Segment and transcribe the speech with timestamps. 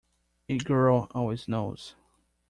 [0.49, 1.93] A girl always knows.